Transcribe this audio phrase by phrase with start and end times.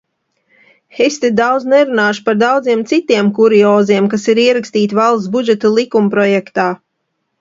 [1.07, 6.67] Es te daudz nerunāšu par daudziem citiem kurioziem, kas ir ierakstīti valsts budžeta likumprojektā.